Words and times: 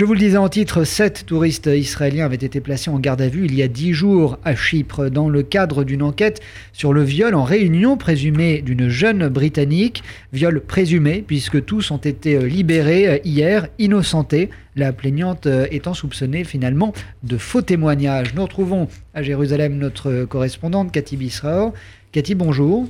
Je 0.00 0.06
vous 0.06 0.14
le 0.14 0.18
disais 0.18 0.38
en 0.38 0.48
titre, 0.48 0.84
sept 0.84 1.26
touristes 1.26 1.66
israéliens 1.66 2.24
avaient 2.24 2.36
été 2.36 2.62
placés 2.62 2.88
en 2.88 2.98
garde 2.98 3.20
à 3.20 3.28
vue 3.28 3.44
il 3.44 3.54
y 3.54 3.62
a 3.62 3.68
dix 3.68 3.92
jours 3.92 4.38
à 4.46 4.56
Chypre 4.56 5.10
dans 5.10 5.28
le 5.28 5.42
cadre 5.42 5.84
d'une 5.84 6.02
enquête 6.02 6.40
sur 6.72 6.94
le 6.94 7.02
viol 7.02 7.34
en 7.34 7.44
réunion 7.44 7.98
présumé 7.98 8.62
d'une 8.62 8.88
jeune 8.88 9.28
Britannique. 9.28 10.02
Viol 10.32 10.62
présumé 10.62 11.22
puisque 11.26 11.62
tous 11.66 11.90
ont 11.90 11.98
été 11.98 12.38
libérés 12.48 13.20
hier, 13.26 13.68
innocentés, 13.78 14.48
la 14.74 14.94
plaignante 14.94 15.46
étant 15.70 15.92
soupçonnée 15.92 16.44
finalement 16.44 16.94
de 17.22 17.36
faux 17.36 17.60
témoignages. 17.60 18.34
Nous 18.34 18.44
retrouvons 18.44 18.88
à 19.12 19.22
Jérusalem 19.22 19.76
notre 19.76 20.24
correspondante 20.24 20.92
Cathy 20.92 21.18
Bisraor. 21.18 21.74
Cathy, 22.10 22.34
bonjour. 22.34 22.88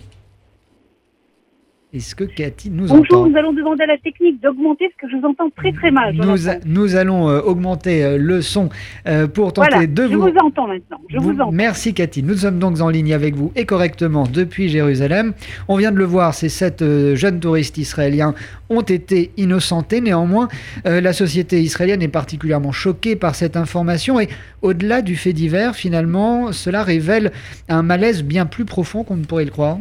Est-ce 1.92 2.14
que 2.14 2.22
Cathy 2.22 2.70
nous 2.70 2.84
entend 2.84 2.98
Bonjour, 2.98 3.28
nous 3.28 3.36
allons 3.36 3.52
demander 3.52 3.82
à 3.82 3.86
la 3.86 3.98
technique 3.98 4.40
d'augmenter 4.40 4.88
parce 4.88 5.10
que 5.10 5.16
je 5.16 5.20
vous 5.20 5.26
entends 5.26 5.50
très 5.56 5.72
très 5.72 5.90
mal. 5.90 6.14
Nous, 6.14 6.36
nous, 6.64 6.94
allons 6.94 7.28
euh, 7.28 7.40
augmenter 7.40 8.04
euh, 8.04 8.16
le 8.16 8.42
son 8.42 8.68
euh, 9.08 9.26
pour 9.26 9.52
tenter 9.52 9.88
de 9.88 10.04
vous... 10.04 10.12
je 10.12 10.16
vous 10.16 10.38
entends 10.38 10.68
maintenant. 10.68 11.00
Je 11.08 11.18
vous, 11.18 11.32
entends. 11.32 11.50
Merci 11.50 11.92
Cathy. 11.92 12.22
Nous 12.22 12.36
sommes 12.36 12.60
donc 12.60 12.80
en 12.80 12.90
ligne 12.90 13.12
avec 13.12 13.34
vous 13.34 13.50
et 13.56 13.66
correctement 13.66 14.24
depuis 14.32 14.68
Jérusalem. 14.68 15.32
On 15.66 15.76
vient 15.76 15.90
de 15.90 15.96
le 15.96 16.04
voir, 16.04 16.32
ces 16.32 16.48
sept 16.48 16.84
jeunes 17.14 17.40
touristes 17.40 17.76
israéliens 17.76 18.36
ont 18.68 18.82
été 18.82 19.32
innocentés. 19.36 20.00
Néanmoins, 20.00 20.46
la 20.84 21.12
société 21.12 21.60
israélienne 21.60 22.02
est 22.02 22.08
particulièrement 22.08 22.70
choquée 22.70 23.16
par 23.16 23.34
cette 23.34 23.56
information 23.56 24.20
et 24.20 24.28
au-delà 24.62 25.02
du 25.02 25.16
fait 25.16 25.32
divers, 25.32 25.74
finalement, 25.74 26.52
cela 26.52 26.84
révèle 26.84 27.32
un 27.68 27.82
malaise 27.82 28.22
bien 28.22 28.46
plus 28.46 28.64
profond 28.64 29.02
qu'on 29.02 29.16
ne 29.16 29.24
pourrait 29.24 29.44
le 29.44 29.50
croire. 29.50 29.78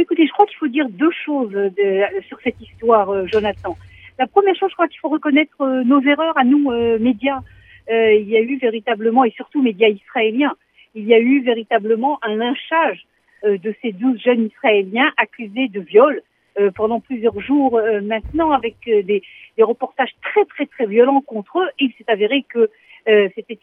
Écoutez, 0.00 0.26
je 0.26 0.32
crois 0.32 0.46
qu'il 0.46 0.56
faut 0.56 0.68
dire 0.68 0.88
deux 0.88 1.10
choses 1.26 1.54
euh, 1.54 1.70
sur 2.26 2.40
cette 2.42 2.58
histoire, 2.58 3.10
euh, 3.10 3.26
Jonathan. 3.26 3.76
La 4.18 4.26
première 4.26 4.56
chose, 4.56 4.70
je 4.70 4.74
crois 4.74 4.88
qu'il 4.88 4.98
faut 4.98 5.10
reconnaître 5.10 5.60
euh, 5.60 5.84
nos 5.84 6.00
erreurs 6.00 6.36
à 6.38 6.44
nous, 6.44 6.70
médias. 6.98 7.40
il 7.88 8.26
y 8.28 8.36
a 8.36 8.40
eu 8.40 8.56
véritablement, 8.56 9.24
et 9.24 9.30
surtout 9.32 9.60
médias 9.62 9.88
israéliens, 9.88 10.54
il 10.94 11.04
y 11.04 11.12
a 11.12 11.18
eu 11.18 11.42
véritablement 11.42 12.18
un 12.22 12.36
lynchage 12.36 13.06
de 13.44 13.74
ces 13.80 13.92
douze 13.92 14.20
jeunes 14.22 14.46
Israéliens 14.46 15.12
accusés 15.16 15.68
de 15.68 15.80
viol 15.80 16.22
pendant 16.74 17.00
plusieurs 17.00 17.38
jours 17.40 17.80
maintenant, 18.02 18.50
avec 18.52 18.76
des, 18.84 19.22
reportages 19.58 20.14
très 20.22 20.44
très 20.44 20.66
très 20.66 20.86
violents 20.86 21.20
contre 21.20 21.58
eux. 21.60 21.68
Et 21.78 21.84
il 21.86 21.92
s'est 21.98 22.08
avéré 22.08 22.44
que 22.48 22.70
c'était 23.34 23.58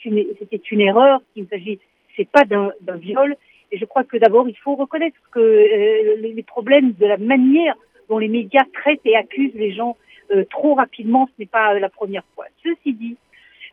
une 0.72 0.82
erreur, 0.82 1.22
qu'il 1.34 1.44
ne 1.44 1.48
s'agit 1.48 1.80
c'est 2.18 2.30
pas 2.30 2.44
d'un 2.44 2.98
viol, 2.98 3.36
et 3.72 3.78
je 3.78 3.86
crois 3.86 4.04
que 4.04 4.18
d'abord, 4.18 4.48
il 4.48 4.58
faut 4.58 4.76
reconnaître 4.76 5.18
que 5.32 5.40
euh, 5.40 6.16
les 6.22 6.44
problèmes 6.44 6.94
de 6.94 7.06
la 7.06 7.18
manière 7.18 7.76
dont 8.10 8.18
les 8.18 8.30
médias 8.30 8.64
traitent 8.74 9.06
et 9.06 9.16
accusent 9.16 9.56
les 9.56 9.74
gens 9.74 9.98
euh, 10.32 10.46
trop 10.50 10.76
rapidement, 10.76 11.28
ce 11.28 11.34
n'est 11.40 11.48
pas 11.48 11.74
euh, 11.74 11.80
la 11.80 11.90
première 11.90 12.24
fois. 12.36 12.46
Ceci 12.64 12.94
dit, 12.94 13.18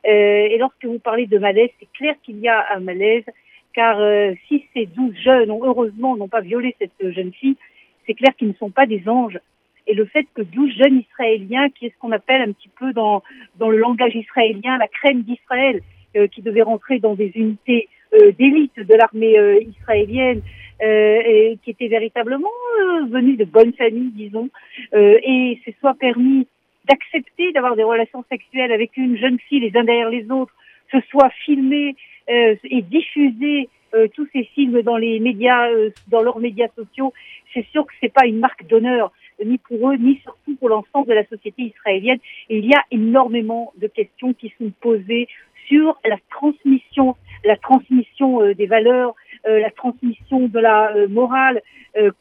et 0.06 0.58
lorsque 0.58 0.84
vous 0.84 0.98
parlez 0.98 1.26
de 1.26 1.38
malaise, 1.38 1.70
c'est 1.80 1.90
clair 1.94 2.14
qu'il 2.22 2.38
y 2.38 2.46
a 2.46 2.74
un 2.74 2.80
malaise, 2.80 3.24
car 3.72 3.96
si 4.46 4.66
ces 4.74 4.84
douze 4.84 5.16
jeunes, 5.16 5.50
ont, 5.50 5.64
heureusement, 5.64 6.14
n'ont 6.14 6.28
pas 6.28 6.42
violé 6.42 6.76
cette 6.78 7.10
jeune 7.12 7.32
fille, 7.32 7.56
c'est 8.06 8.12
clair 8.12 8.36
qu'ils 8.36 8.48
ne 8.48 8.52
sont 8.52 8.68
pas 8.68 8.84
des 8.84 9.08
anges. 9.08 9.38
Et 9.86 9.94
le 9.94 10.04
fait 10.04 10.26
que 10.34 10.42
douze 10.42 10.74
jeunes 10.76 10.98
Israéliens, 10.98 11.70
qui 11.70 11.86
est 11.86 11.88
ce 11.88 11.98
qu'on 11.98 12.12
appelle 12.12 12.42
un 12.42 12.52
petit 12.52 12.68
peu 12.68 12.92
dans, 12.92 13.22
dans 13.56 13.70
le 13.70 13.78
langage 13.78 14.14
israélien 14.14 14.76
la 14.76 14.88
crème 14.88 15.22
d'Israël, 15.22 15.80
qui 16.32 16.42
devaient 16.42 16.60
rentrer 16.60 16.98
dans 16.98 17.14
des 17.14 17.32
unités 17.34 17.88
euh, 18.03 18.03
d'élite 18.38 18.76
de 18.76 18.94
l'armée 18.94 19.38
euh, 19.38 19.60
israélienne 19.60 20.42
euh, 20.82 21.54
qui 21.62 21.70
était 21.70 21.88
véritablement 21.88 22.50
venu 23.08 23.36
de 23.36 23.44
bonnes 23.44 23.72
familles, 23.74 24.12
disons, 24.12 24.48
et 24.92 25.60
se 25.64 25.70
soit 25.80 25.94
permis 25.94 26.46
d'accepter 26.88 27.52
d'avoir 27.52 27.76
des 27.76 27.84
relations 27.84 28.24
sexuelles 28.28 28.72
avec 28.72 28.96
une 28.96 29.16
jeune 29.16 29.38
fille 29.38 29.60
les 29.60 29.76
uns 29.76 29.84
derrière 29.84 30.10
les 30.10 30.30
autres, 30.30 30.52
se 30.90 30.98
soit 31.10 31.30
filmé 31.44 31.96
et 32.28 32.82
diffusé 32.82 33.68
tous 34.14 34.28
ces 34.32 34.44
films 34.44 34.82
dans 34.82 34.96
les 34.96 35.20
médias, 35.20 35.68
dans 36.08 36.22
leurs 36.22 36.40
médias 36.40 36.68
sociaux, 36.76 37.12
c'est 37.52 37.66
sûr 37.70 37.86
que 37.86 37.92
c'est 38.00 38.12
pas 38.12 38.26
une 38.26 38.38
marque 38.38 38.66
d'honneur 38.66 39.12
ni 39.44 39.58
pour 39.58 39.90
eux, 39.90 39.96
ni 39.96 40.20
surtout 40.22 40.54
pour 40.56 40.68
l'ensemble 40.68 41.08
de 41.08 41.14
la 41.14 41.26
société 41.26 41.62
israélienne. 41.62 42.18
Il 42.48 42.66
y 42.66 42.74
a 42.74 42.84
énormément 42.90 43.72
de 43.80 43.86
questions 43.86 44.32
qui 44.34 44.52
sont 44.58 44.70
posées 44.80 45.28
sur 45.66 45.98
la 46.04 46.16
transmission 46.30 47.16
la 47.44 47.56
transmission 47.56 48.42
euh, 48.42 48.54
des 48.54 48.66
valeurs, 48.66 49.14
euh, 49.46 49.60
la 49.60 49.70
transmission 49.70 50.48
de 50.48 50.58
la 50.58 50.94
euh, 50.96 51.08
morale. 51.08 51.60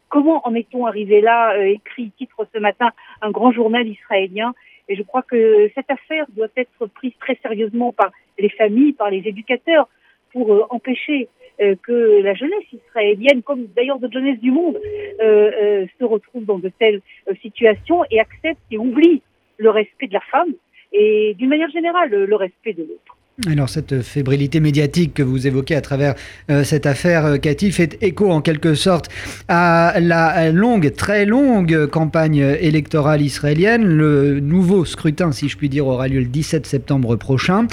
comment 0.10 0.48
en 0.48 0.54
est-on 0.54 0.86
arrivé 0.86 1.20
là 1.20 1.58
Écrit 1.66 2.12
titre 2.12 2.48
ce 2.54 2.60
matin 2.60 2.92
un 3.22 3.32
grand 3.32 3.52
journal 3.52 3.88
israélien? 3.88 4.54
Et 4.88 4.96
je 4.96 5.02
crois 5.02 5.24
que 5.24 5.72
cette 5.74 5.90
affaire 5.90 6.26
doit 6.36 6.54
être 6.56 6.86
prise 6.88 7.14
très 7.20 7.38
sérieusement 7.42 7.92
par 7.92 8.12
les 8.38 8.50
familles, 8.50 8.94
par 8.94 9.10
les 9.10 9.24
éducateurs, 9.26 9.88
pour 10.32 10.68
empêcher 10.70 11.28
que 11.58 12.22
la 12.22 12.36
jeunesse 12.36 12.70
israélienne, 12.72 13.42
comme 13.42 13.66
d'ailleurs 13.76 13.98
de 13.98 14.12
jeunesse 14.12 14.40
du 14.40 14.52
monde, 14.52 14.78
se 15.20 16.04
retrouve 16.04 16.46
dans 16.46 16.60
de 16.60 16.70
telles 16.70 17.02
situations 17.42 18.04
et 18.12 18.20
accepte 18.20 18.62
et 18.70 18.78
oublie 18.78 19.24
le 19.58 19.72
respect 19.72 20.08
de 20.08 20.14
la 20.14 20.26
femme 20.34 20.54
et 20.92 21.34
d'une 21.36 21.50
manière 21.50 21.72
générale 21.72 22.12
le 22.12 22.36
respect 22.36 22.74
de 22.74 22.84
l'autre. 22.84 23.18
Alors 23.48 23.68
cette 23.68 24.04
fébrilité 24.04 24.60
médiatique 24.60 25.16
que 25.16 25.24
vous 25.24 25.48
évoquez 25.48 25.76
à 25.76 25.82
travers 25.82 26.14
euh, 26.52 26.64
cette 26.64 26.86
affaire, 26.86 27.26
euh, 27.26 27.38
Cathy, 27.38 27.72
fait 27.72 27.98
écho 28.04 28.30
en 28.30 28.42
quelque 28.42 28.76
sorte 28.76 29.10
à 29.48 29.96
la 30.00 30.52
longue, 30.52 30.94
très 30.94 31.26
longue 31.26 31.88
campagne 31.88 32.38
électorale 32.38 33.24
israélienne. 33.24 33.86
Le 33.86 34.40
nouveau 34.40 34.86
scrutin, 34.86 35.32
si 35.32 35.50
je 35.50 35.58
puis 35.58 35.68
dire, 35.68 35.88
aura 35.88 36.08
lieu 36.08 36.20
le 36.20 36.28
17 36.28 36.68
septembre 36.68 37.16
prochain. 37.16 37.66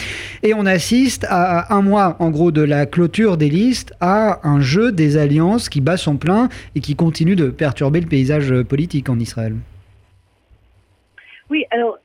Et 0.43 0.55
on 0.55 0.65
assiste 0.65 1.27
à 1.29 1.75
un 1.75 1.83
mois, 1.83 2.17
en 2.21 2.31
gros, 2.31 2.53
de 2.53 2.63
la 2.63 2.87
clôture 2.87 3.37
des 3.37 3.51
listes, 3.51 3.93
à 4.01 4.41
un 4.49 4.63
jeu 4.63 4.93
des 4.93 5.19
alliances 5.19 5.69
qui 5.69 5.83
bat 5.83 5.99
son 5.99 6.17
plein 6.17 6.49
et 6.75 6.81
qui 6.81 6.97
continue 6.97 7.37
de 7.37 7.51
perturber 7.51 8.01
le 8.01 8.07
paysage 8.07 8.63
politique 8.63 9.11
en 9.11 9.19
Israël. 9.19 9.57
Oui, 11.51 11.65
alors 11.71 11.99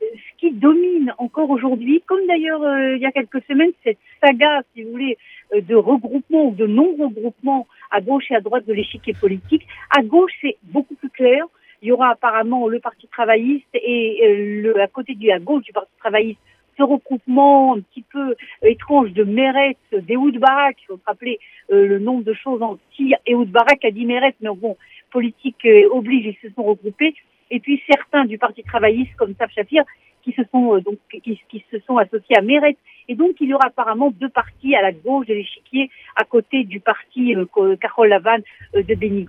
domine 0.50 1.12
encore 1.18 1.50
aujourd'hui, 1.50 2.02
comme 2.06 2.26
d'ailleurs 2.26 2.62
euh, 2.62 2.96
il 2.96 3.02
y 3.02 3.06
a 3.06 3.12
quelques 3.12 3.42
semaines, 3.46 3.72
cette 3.84 3.98
saga, 4.22 4.62
si 4.74 4.82
vous 4.82 4.90
voulez, 4.90 5.16
euh, 5.54 5.60
de 5.60 5.74
regroupement 5.74 6.46
ou 6.46 6.54
de 6.54 6.66
non-regroupement 6.66 7.66
à 7.90 8.00
gauche 8.00 8.30
et 8.30 8.36
à 8.36 8.40
droite 8.40 8.66
de 8.66 8.72
l'échiquier 8.72 9.14
politique. 9.14 9.66
À 9.96 10.02
gauche, 10.02 10.32
c'est 10.40 10.56
beaucoup 10.64 10.94
plus 10.94 11.10
clair. 11.10 11.44
Il 11.82 11.88
y 11.88 11.92
aura 11.92 12.10
apparemment 12.10 12.68
le 12.68 12.80
Parti 12.80 13.06
travailliste 13.08 13.68
et 13.74 14.20
euh, 14.22 14.62
le, 14.62 14.80
à 14.80 14.86
côté 14.88 15.14
du 15.14 15.30
à 15.30 15.38
gauche 15.38 15.64
du 15.64 15.72
Parti 15.72 15.92
travailliste 15.98 16.40
ce 16.78 16.82
regroupement 16.82 17.76
un 17.76 17.80
petit 17.80 18.04
peu 18.12 18.34
étrange 18.62 19.10
de 19.14 19.24
Meretz, 19.24 19.78
d'Ehoud 19.92 20.36
Barak, 20.36 20.76
il 20.82 20.86
faut 20.88 20.98
se 20.98 21.04
rappeler 21.06 21.38
le 21.70 21.98
nombre 21.98 22.22
de 22.22 22.34
choses 22.34 22.60
en 22.60 22.76
qui 22.90 23.14
Ehud 23.26 23.50
Barak 23.50 23.82
a 23.82 23.90
dit 23.90 24.04
Meretz, 24.04 24.36
mais 24.42 24.50
bon, 24.54 24.76
politique 25.10 25.66
oblige, 25.90 26.26
ils 26.26 26.36
se 26.46 26.54
sont 26.54 26.64
regroupés. 26.64 27.14
Et 27.50 27.60
puis 27.60 27.82
certains 27.88 28.24
du 28.24 28.38
Parti 28.38 28.62
travailliste, 28.62 29.14
comme 29.16 29.34
Saf 29.38 29.52
Shafir, 29.52 29.84
qui 30.26 30.32
se 30.32 30.42
sont 30.50 30.74
euh, 30.74 30.80
donc 30.80 30.98
qui, 31.08 31.64
se 31.70 31.78
sont 31.86 31.96
associés 31.98 32.36
à 32.36 32.42
Meretz. 32.42 32.76
Et 33.08 33.14
donc 33.14 33.36
il 33.40 33.48
y 33.48 33.54
aura 33.54 33.68
apparemment 33.68 34.10
deux 34.10 34.28
partis 34.28 34.74
à 34.74 34.82
la 34.82 34.90
gauche 34.90 35.26
de 35.26 35.34
l'échiquier, 35.34 35.88
à 36.16 36.24
côté 36.24 36.64
du 36.64 36.80
parti 36.80 37.36
euh, 37.36 37.76
Carole 37.76 38.08
Lavanne 38.08 38.42
euh, 38.74 38.82
de 38.82 38.94
Benny 38.96 39.24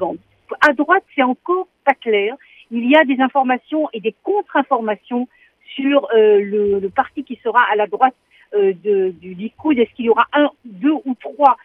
À 0.67 0.73
droite, 0.73 1.03
c'est 1.15 1.21
encore 1.21 1.67
pas 1.85 1.93
clair. 1.93 2.35
Il 2.71 2.89
y 2.89 2.95
a 2.95 3.05
des 3.05 3.21
informations 3.21 3.87
et 3.93 4.01
des 4.01 4.15
contre-informations 4.23 5.27
sur 5.75 6.07
le, 6.13 6.79
le, 6.79 6.89
parti 6.89 7.23
qui 7.23 7.39
sera 7.43 7.59
à 7.71 7.75
la 7.75 7.85
droite 7.85 8.15
de, 8.53 9.11
du 9.11 9.35
Likoud. 9.35 9.77
Est-ce 9.77 9.93
qu'il 9.93 10.05
y 10.05 10.09
aura 10.09 10.25
un, 10.33 10.49
deux 10.65 10.95
ou 11.05 11.15
trois 11.19 11.55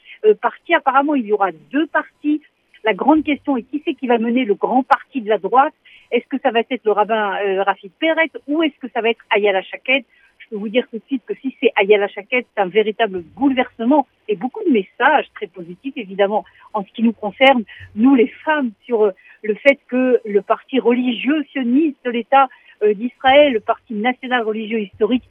partis 0.42 0.74
Apparemment, 0.74 1.14
il 1.14 1.24
y 1.24 1.32
aura 1.32 1.50
deux 1.72 1.86
partis. 1.86 2.42
La 2.84 2.94
grande 2.94 3.24
question 3.24 3.56
est 3.56 3.62
qui 3.62 3.82
c'est 3.84 3.94
qui 3.94 4.06
va 4.06 4.18
mener 4.18 4.44
le 4.44 4.54
grand 4.54 4.82
parti 4.82 5.20
de 5.20 5.28
la 5.28 5.38
droite? 5.38 5.74
Est-ce 6.10 6.26
que 6.26 6.38
ça 6.42 6.50
va 6.50 6.60
être 6.60 6.84
le 6.84 6.92
rabbin 6.92 7.36
euh, 7.44 7.62
Rafid 7.62 7.92
Peret 7.98 8.30
ou 8.48 8.62
est-ce 8.62 8.78
que 8.80 8.92
ça 8.92 9.00
va 9.00 9.10
être 9.10 9.24
Ayala 9.30 9.62
Chaket? 9.62 10.04
Je 10.38 10.48
peux 10.48 10.56
vous 10.56 10.68
dire 10.68 10.86
tout 10.90 10.98
de 10.98 11.04
suite 11.06 11.22
que 11.24 11.34
si 11.36 11.56
c'est 11.60 11.72
Ayala 11.76 12.08
Chaket, 12.08 12.46
c'est 12.54 12.60
un 12.60 12.66
véritable 12.66 13.22
bouleversement 13.36 14.06
et 14.28 14.36
beaucoup 14.36 14.62
de 14.64 14.70
messages 14.70 15.26
très 15.34 15.46
positifs, 15.46 15.94
évidemment, 15.96 16.44
en 16.72 16.84
ce 16.84 16.92
qui 16.92 17.02
nous 17.02 17.12
concerne, 17.12 17.64
nous 17.94 18.14
les 18.14 18.28
femmes, 18.44 18.70
sur 18.84 19.04
euh, 19.04 19.10
le 19.42 19.54
fait 19.54 19.78
que 19.88 20.20
le 20.24 20.42
parti 20.42 20.80
religieux 20.80 21.44
sioniste 21.50 21.98
de 22.04 22.10
l'État 22.10 22.48
euh, 22.82 22.94
d'Israël, 22.94 23.52
le 23.52 23.60
parti 23.60 23.94
national 23.94 24.42
religieux 24.42 24.80
historique, 24.80 25.28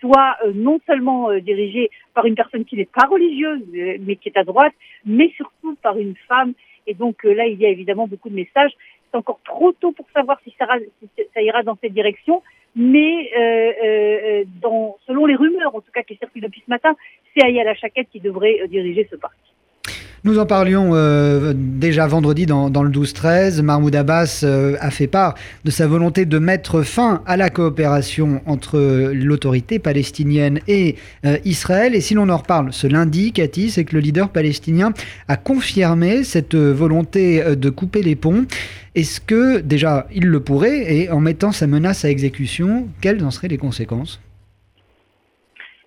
soit 0.00 0.36
euh, 0.44 0.52
non 0.54 0.78
seulement 0.86 1.32
dirigé 1.38 1.90
par 2.14 2.26
une 2.26 2.34
personne 2.34 2.64
qui 2.64 2.76
n'est 2.76 2.84
pas 2.86 3.06
religieuse, 3.06 3.62
mais 4.00 4.16
qui 4.16 4.28
est 4.28 4.38
à 4.38 4.44
droite, 4.44 4.74
mais 5.04 5.30
surtout 5.36 5.76
par 5.82 5.98
une 5.98 6.14
femme. 6.28 6.52
Et 6.86 6.94
donc 6.94 7.24
là, 7.24 7.46
il 7.46 7.60
y 7.60 7.66
a 7.66 7.68
évidemment 7.68 8.06
beaucoup 8.06 8.28
de 8.28 8.34
messages 8.34 8.72
c'est 9.10 9.18
encore 9.18 9.40
trop 9.44 9.72
tôt 9.72 9.92
pour 9.92 10.06
savoir 10.14 10.38
si 10.44 10.54
ça, 10.58 10.66
ira 11.40 11.62
dans 11.62 11.76
cette 11.80 11.92
direction. 11.92 12.42
Mais 12.74 13.30
euh, 13.36 13.72
euh, 13.84 14.44
dans, 14.60 14.98
selon 15.06 15.24
les 15.24 15.34
rumeurs, 15.34 15.74
en 15.74 15.80
tout 15.80 15.90
cas 15.92 16.02
qui 16.02 16.16
circulent 16.16 16.42
depuis 16.42 16.62
ce 16.64 16.70
matin, 16.70 16.94
c'est 17.34 17.44
Ayala 17.44 17.74
Chaket 17.74 18.08
qui 18.10 18.20
devrait 18.20 18.60
euh, 18.60 18.66
diriger 18.66 19.08
ce 19.10 19.16
parti. 19.16 19.38
Nous 20.26 20.40
en 20.40 20.44
parlions 20.44 20.90
euh, 20.92 21.52
déjà 21.54 22.08
vendredi 22.08 22.46
dans, 22.46 22.68
le 22.68 22.90
12-13. 22.90 23.62
Mahmoud 23.62 23.94
Abbas 23.94 24.40
euh, 24.42 24.74
a 24.80 24.90
fait 24.90 25.06
part 25.06 25.36
de 25.64 25.70
sa 25.70 25.86
volonté 25.86 26.24
de 26.24 26.40
mettre 26.40 26.82
fin 26.82 27.22
à 27.26 27.36
la 27.36 27.48
coopération 27.48 28.40
entre 28.44 28.76
l'autorité 29.12 29.78
palestinienne 29.78 30.58
et 30.66 30.96
euh, 31.24 31.38
Israël. 31.44 31.94
Et 31.94 32.00
si 32.00 32.14
l'on 32.14 32.28
en 32.28 32.38
reparle 32.38 32.72
ce 32.72 32.88
lundi, 32.88 33.30
Cathy, 33.30 33.70
c'est 33.70 33.84
que 33.84 33.94
le 33.94 34.00
leader 34.00 34.30
palestinien 34.30 34.92
a 35.28 35.36
confirmé 35.36 36.24
cette 36.24 36.56
volonté 36.56 37.44
de 37.54 37.70
couper 37.70 38.02
les 38.02 38.16
ponts. 38.16 38.46
Est-ce 38.96 39.20
que 39.20 39.60
déjà 39.60 40.08
il 40.12 40.26
le 40.26 40.40
pourrait? 40.40 40.92
Et 40.92 41.08
en 41.08 41.20
mettant 41.20 41.52
sa 41.52 41.68
menace 41.68 42.04
à 42.04 42.10
exécution, 42.10 42.88
quelles 43.00 43.24
en 43.24 43.30
seraient 43.30 43.46
les 43.46 43.58
conséquences? 43.58 44.20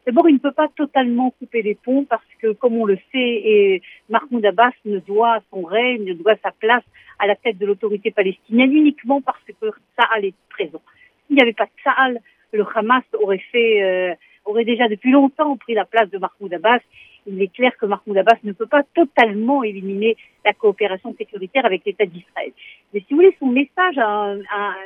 D'abord, 0.09 0.27
il 0.27 0.33
ne 0.33 0.39
peut 0.39 0.51
pas 0.51 0.69
totalement 0.69 1.29
couper 1.29 1.61
les 1.61 1.75
ponts 1.75 2.03
parce 2.03 2.25
que, 2.41 2.53
comme 2.53 2.75
on 2.77 2.85
le 2.88 2.97
sait, 3.11 3.19
et 3.45 3.83
Mahmoud 4.09 4.44
Abbas 4.44 4.71
ne 4.83 4.97
doit 4.97 5.38
son 5.51 5.61
règne, 5.61 6.03
ne 6.03 6.13
doit 6.13 6.33
sa 6.41 6.50
place 6.50 6.83
à 7.19 7.27
la 7.27 7.35
tête 7.35 7.59
de 7.59 7.67
l'autorité 7.67 8.09
palestinienne 8.09 8.73
uniquement 8.75 9.21
parce 9.21 9.38
que 9.45 9.67
Saal 9.95 10.25
est 10.25 10.33
présent. 10.50 10.81
S'il 11.27 11.35
n'y 11.35 11.44
avait 11.44 11.53
pas 11.53 11.67
Saal, 11.83 12.21
le 12.53 12.65
Hamas 12.73 13.03
euh, 13.13 14.15
aurait 14.45 14.65
déjà 14.65 14.88
depuis 14.88 15.11
longtemps 15.11 15.56
pris 15.57 15.75
la 15.75 15.85
place 15.85 16.09
de 16.09 16.17
Mahmoud 16.17 16.56
Abbas. 16.56 16.79
Il 17.27 17.39
est 17.39 17.53
clair 17.53 17.77
que 17.77 17.85
Mahmoud 17.85 18.17
Abbas 18.17 18.39
ne 18.44 18.53
peut 18.53 18.65
pas 18.65 18.81
totalement 18.95 19.61
éliminer 19.61 20.17
la 20.44 20.53
coopération 20.53 21.13
sécuritaire 21.19 21.67
avec 21.67 21.85
l'État 21.85 22.07
d'Israël. 22.07 22.51
Mais 22.95 23.01
si 23.01 23.06
vous 23.11 23.17
voulez, 23.17 23.38
son 23.38 23.45
message 23.45 24.00
a, 24.00 24.33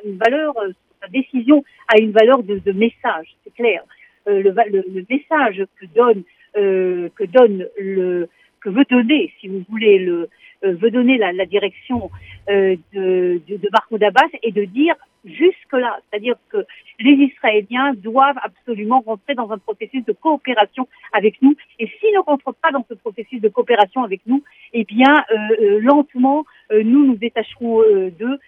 une 0.04 0.18
valeur, 0.18 0.54
sa 1.02 1.08
décision 1.08 1.64
a 1.88 1.98
une 2.02 2.12
valeur 2.12 2.44
de 2.44 2.72
message, 2.74 3.38
c'est 3.46 3.54
clair. 3.54 3.86
Euh, 4.28 4.42
le, 4.42 4.54
le, 4.72 5.06
message 5.10 5.66
que 5.80 5.86
donne 5.88 6.24
euh, 6.56 7.10
que 7.16 7.26
donne 7.26 7.68
le 7.78 8.30
que 8.62 8.70
veut 8.70 8.86
donner, 8.90 9.34
si 9.42 9.50
vous 9.50 9.64
voulez, 9.70 10.00
le 10.00 10.30
euh, 10.64 10.76
veut 10.76 10.92
donner 10.92 11.18
la, 11.18 11.34
la 11.34 11.46
direction 11.46 12.10
de, 12.48 12.78
de, 12.94 13.42
de 13.50 13.70
Mahmoud 13.70 14.02
Abbas 14.02 14.30
et 14.42 14.54
de 14.54 14.64
dire 14.64 14.96
jusque-là, 15.26 16.00
c'est-à-dire 16.10 16.36
que 16.50 16.66
les 17.02 17.12
Israéliens 17.12 17.94
doivent 17.96 18.40
absolument 18.42 19.02
rentrer 19.06 19.36
dans 19.36 19.52
un 19.52 19.58
processus 19.58 20.06
de 20.06 20.14
coopération 20.14 20.88
avec 21.12 21.42
nous. 21.42 21.56
Et 21.80 21.88
s'ils 21.88 22.14
ne 22.14 22.20
rentrent 22.20 22.54
pas 22.54 22.72
dans 22.72 22.86
ce 22.90 22.94
processus 22.94 23.42
de 23.42 23.50
coopération 23.50 24.04
avec 24.04 24.22
nous, 24.26 24.42
eh 24.72 24.86
bien, 24.86 25.26
euh, 25.32 25.82
lentement, 25.82 26.46
nous 26.72 27.06
nous 27.08 27.16
détacherons 27.16 27.82
d'eux. 28.18 28.40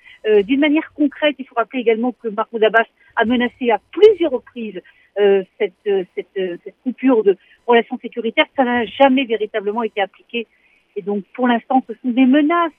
D'une 0.44 0.60
manière 0.60 0.92
concrète, 0.94 1.36
il 1.38 1.46
faut 1.46 1.56
rappeler 1.56 1.82
également 1.82 2.14
que 2.14 2.30
Mahmoud 2.30 2.64
Abbas 2.64 2.86
a 3.16 3.26
menacé 3.26 3.72
à 3.72 3.80
plusieurs 3.92 4.32
reprises 4.32 4.82
euh, 5.18 5.44
cette, 5.58 5.74
euh, 5.88 6.04
cette, 6.14 6.28
euh, 6.38 6.58
cette, 6.64 6.76
coupure 6.84 7.24
de 7.24 7.38
relations 7.66 7.98
sécuritaires, 8.02 8.48
ça 8.56 8.66
n'a 8.66 8.86
jamais 8.86 9.24
véritablement 9.24 9.84
été 9.84 10.02
appliqué. 10.02 10.46
Et 10.98 11.02
donc, 11.02 11.24
pour 11.34 11.48
l'instant, 11.48 11.84
ce 11.88 11.94
sont 12.02 12.10
des 12.10 12.26
menaces 12.26 12.74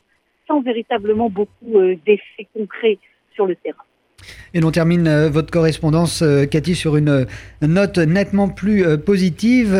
sans 0.47 0.61
véritablement 0.61 1.29
beaucoup 1.31 1.81
d'effets 2.05 2.47
concrets 2.55 2.99
sur 3.35 3.47
le 3.47 3.57
terrain. 3.57 3.83
Et 4.55 4.61
l'on 4.61 4.71
termine 4.71 5.07
euh, 5.07 5.29
votre 5.29 5.51
correspondance, 5.51 6.23
euh, 6.23 6.47
Cathy, 6.47 6.75
sur 6.75 6.97
une, 6.97 7.11
euh, 7.11 7.27
note 7.61 7.99
nettement 7.99 8.49
plus 8.49 8.87
positive, 8.99 9.77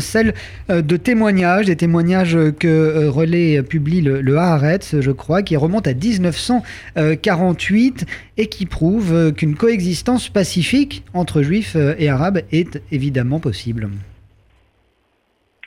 celle 0.00 0.34
de 0.68 0.96
témoignages, 0.96 1.66
des 1.66 1.76
témoignages 1.76 2.36
que 2.58 3.06
Relais 3.06 3.62
publie 3.62 4.00
le, 4.02 4.20
le 4.20 4.36
Haaretz, 4.36 4.96
je 5.00 5.10
crois, 5.10 5.42
qui 5.42 5.56
remonte 5.56 5.86
à 5.86 5.94
1948 5.94 8.04
et 8.36 8.48
qui 8.48 8.66
prouve 8.66 9.32
qu'une 9.32 9.54
coexistence 9.54 10.28
pacifique 10.28 11.02
entre 11.14 11.40
juifs 11.42 11.78
et 11.98 12.10
arabes 12.10 12.42
est 12.52 12.82
évidemment 12.92 13.40
possible. 13.40 13.88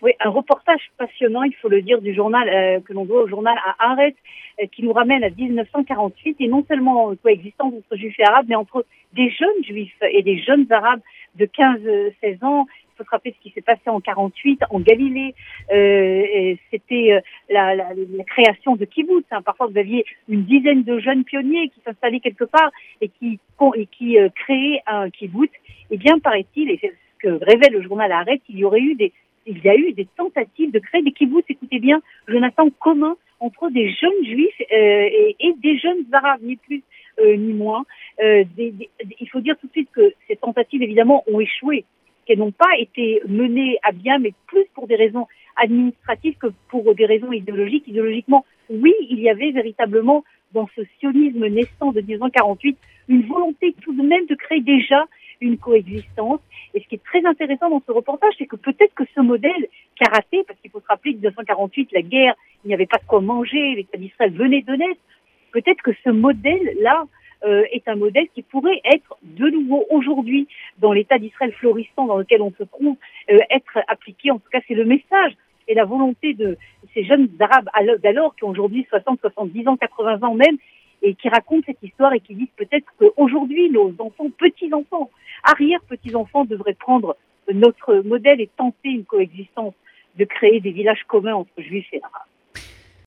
Oui, 0.04 0.12
un 0.20 0.32
reportage 0.32 0.92
passionnant, 0.98 1.44
il 1.44 1.56
faut 1.56 1.70
le 1.70 1.82
dire, 1.82 2.02
du 2.02 2.14
journal 2.14 2.50
euh, 2.50 2.82
que 2.82 2.92
l'on 2.92 3.06
doit 3.06 3.24
au 3.24 3.28
journal 3.30 3.58
à 3.66 3.92
Arrête, 3.92 4.18
euh, 4.62 4.66
qui 4.70 4.84
nous 4.84 4.92
ramène 4.92 5.24
à 5.24 5.30
1948 5.30 6.36
et 6.42 6.48
non 6.50 6.66
seulement 6.68 7.12
une 7.14 7.18
coexistence 7.18 7.74
entre 7.74 7.96
juifs 7.96 8.20
et 8.20 8.26
arabes, 8.26 8.48
mais 8.50 8.56
entre 8.56 8.86
des 9.14 9.30
jeunes 9.30 9.64
juifs 9.64 9.96
et 10.12 10.22
des 10.22 10.40
jeunes 10.40 10.68
arabes 10.72 11.00
de 11.36 11.46
15-16 11.46 12.44
ans. 12.44 12.66
Il 12.68 12.98
faut 12.98 13.06
se 13.06 13.10
rappeler 13.12 13.34
ce 13.38 13.42
qui 13.42 13.54
s'est 13.56 13.62
passé 13.62 13.84
en 13.86 14.02
48 14.02 14.64
en 14.72 14.82
Galilée. 14.82 15.36
Euh, 15.72 16.56
C'était 16.70 17.14
euh, 17.14 17.22
la, 17.50 17.74
la, 17.74 17.94
la, 17.94 18.24
création 18.26 18.76
de 18.76 18.84
kibbutz. 18.84 19.26
Hein. 19.32 19.42
Parfois, 19.42 19.68
vous 19.68 19.78
aviez 19.78 20.04
une 20.28 20.44
dizaine 20.44 20.84
de 20.84 21.00
jeunes 21.00 21.24
pionniers 21.24 21.70
qui 21.70 21.80
s'installaient 21.86 22.20
quelque 22.20 22.44
part 22.44 22.72
et 23.00 23.08
qui, 23.08 23.40
et 23.76 23.86
qui 23.86 24.18
créaient 24.36 24.82
un 24.86 25.10
kibbutz. 25.10 25.54
Et 25.92 25.98
bien, 25.98 26.20
paraît-il, 26.20 26.72
et 26.72 26.78
c'est 26.82 26.90
ce 26.90 27.20
que 27.20 27.46
révèle 27.46 27.72
le 27.72 27.82
journal 27.84 28.12
Arrête, 28.12 28.42
il 28.50 28.58
y 28.58 28.66
aurait 28.66 28.82
eu 28.82 28.96
des 28.96 29.14
il 29.46 29.60
y 29.64 29.70
a 29.70 29.76
eu 29.76 29.94
des 29.94 30.08
tentatives 30.18 30.72
de 30.72 30.80
créer 30.80 31.02
des 31.02 31.12
kibbutz, 31.12 31.46
écoutez 31.50 31.80
bien, 31.80 32.02
Jonathan, 32.28 32.70
commun 32.80 33.16
entre 33.40 33.70
des 33.70 33.92
jeunes 33.92 34.26
juifs 34.26 34.62
euh, 34.62 35.10
et, 35.40 35.54
des 35.62 35.78
jeunes 35.78 36.06
arabes, 36.12 36.42
ni 36.42 36.56
plus 36.56 36.82
euh, 37.20 37.36
ni 37.36 37.54
moins. 37.54 37.86
Euh, 38.24 38.44
il 38.58 39.30
faut 39.30 39.42
dire 39.42 39.56
tout 39.60 39.68
de 39.68 39.72
suite 39.74 39.90
que 39.92 40.14
ces 40.28 40.38
tentatives, 40.38 40.82
évidemment, 40.82 41.24
ont 41.28 41.40
échoué, 41.40 41.86
qu'elles 42.26 42.40
n'ont 42.40 42.52
pas 42.52 42.78
été 42.80 43.22
menées 43.28 43.78
à 43.84 43.92
bien, 43.92 44.18
mais 44.18 44.34
plus 44.48 44.66
pour 44.74 44.88
des 44.88 44.96
raisons 44.96 45.28
administratives 45.58 46.38
que 46.38 46.48
pour 46.70 46.96
des 46.96 47.06
raisons 47.06 47.32
idéologiques. 47.32 47.88
Idéologiquement, 47.88 48.46
oui, 48.70 48.94
il 49.10 49.20
y 49.20 49.30
avait 49.30 49.52
véritablement 49.52 50.24
dans 50.54 50.70
ce 50.76 50.82
sionisme 51.00 51.46
naissant 51.48 51.92
de 51.92 52.02
1948 52.02 52.78
une 53.10 53.24
volonté 53.24 53.76
tout 53.82 53.94
de 53.94 54.02
même 54.02 54.26
de 54.28 54.36
créer 54.36 54.62
déjà 54.62 55.06
une 55.44 55.58
coexistence. 55.58 56.40
Et 56.74 56.82
ce 56.82 56.88
qui 56.88 56.96
est 56.96 57.04
très 57.04 57.26
intéressant 57.26 57.70
dans 57.70 57.84
ce 57.86 57.92
reportage, 57.92 58.34
c'est 58.38 58.48
que 58.48 58.56
peut-être 58.56 58.94
que 58.96 59.04
ce 59.16 59.22
modèle 59.22 59.68
karaté, 60.00 60.44
parce 60.48 60.60
qu'il 60.60 60.72
faut 60.72 60.80
se 60.80 60.88
rappeler 60.88 61.12
que 61.12 61.18
1948, 61.18 61.90
la 61.92 62.02
guerre, 62.02 62.36
il 62.64 62.70
n'y 62.70 62.74
avait 62.74 62.88
pas 62.88 62.98
de 62.98 63.06
quoi 63.06 63.22
manger, 63.22 63.76
l'État 63.76 63.98
d'Israël 63.98 64.32
venait 64.34 64.62
de 64.62 64.74
naître, 64.74 65.02
peut-être 65.52 65.82
que 65.82 65.92
ce 66.04 66.10
modèle-là 66.10 67.06
euh, 67.46 67.64
est 67.72 67.88
un 67.88 67.96
modèle 67.96 68.28
qui 68.34 68.42
pourrait 68.42 68.82
être 68.86 69.18
de 69.22 69.50
nouveau 69.50 69.86
aujourd'hui, 69.90 70.48
dans 70.80 70.94
l'État 70.94 71.20
d'Israël 71.20 71.52
florissant 71.54 72.06
dans 72.06 72.18
lequel 72.18 72.42
on 72.42 72.54
se 72.58 72.64
trouve, 72.64 72.96
euh, 73.30 73.40
être 73.50 73.80
appliqué. 73.88 74.32
En 74.32 74.40
tout 74.40 74.50
cas, 74.52 74.62
c'est 74.68 74.76
le 74.76 74.86
message 74.86 75.34
et 75.68 75.74
la 75.74 75.86
volonté 75.86 76.34
de 76.34 76.58
ces 76.94 77.04
jeunes 77.04 77.30
Arabes 77.40 77.70
d'alors, 78.02 78.36
qui 78.36 78.44
ont 78.44 78.50
aujourd'hui 78.50 78.86
60, 78.90 79.20
70 79.22 79.68
ans, 79.68 79.78
80 79.78 80.26
ans 80.28 80.36
même, 80.36 80.58
et 81.04 81.16
qui 81.16 81.30
racontent 81.30 81.64
cette 81.66 81.84
histoire 81.84 82.14
et 82.14 82.22
qui 82.22 82.34
disent 82.34 82.48
peut-être 82.56 82.88
qu'aujourd'hui, 82.98 83.70
nos 83.70 83.94
enfants, 84.00 84.30
petits-enfants, 84.38 85.12
arrière-petits-enfants 85.44 86.46
devraient 86.46 86.74
prendre 86.74 87.18
notre 87.54 87.96
modèle 88.06 88.40
et 88.40 88.50
tenter 88.58 88.90
une 88.90 89.04
coexistence 89.04 89.74
de 90.18 90.26
créer 90.26 90.62
des 90.62 90.72
villages 90.72 91.04
communs 91.08 91.36
entre 91.36 91.62
juifs 91.62 91.90
et 91.92 92.02
arabes. 92.02 92.33